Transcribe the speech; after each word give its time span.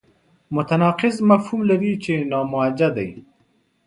متناقض 0.55 1.15
مفهوم 1.29 1.61
لري 1.69 1.93
چې 2.03 2.13
ناموجه 2.31 2.89
دی. 2.97 3.09